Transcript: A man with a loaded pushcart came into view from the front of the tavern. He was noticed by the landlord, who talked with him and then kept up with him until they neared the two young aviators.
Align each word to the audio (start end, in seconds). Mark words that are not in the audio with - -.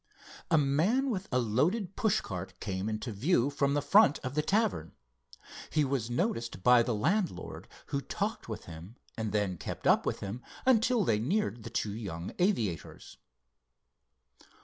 A 0.49 0.57
man 0.57 1.11
with 1.11 1.27
a 1.31 1.37
loaded 1.37 1.95
pushcart 1.95 2.59
came 2.59 2.89
into 2.89 3.11
view 3.11 3.51
from 3.51 3.75
the 3.75 3.83
front 3.83 4.17
of 4.23 4.33
the 4.33 4.41
tavern. 4.41 4.93
He 5.69 5.85
was 5.85 6.09
noticed 6.09 6.63
by 6.63 6.81
the 6.81 6.95
landlord, 6.95 7.67
who 7.93 8.01
talked 8.01 8.49
with 8.49 8.65
him 8.65 8.95
and 9.15 9.31
then 9.31 9.57
kept 9.59 9.85
up 9.85 10.07
with 10.07 10.19
him 10.21 10.41
until 10.65 11.03
they 11.05 11.19
neared 11.19 11.61
the 11.61 11.69
two 11.69 11.93
young 11.93 12.33
aviators. 12.39 13.17